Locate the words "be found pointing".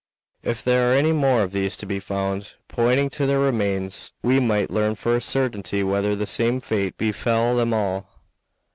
1.85-3.07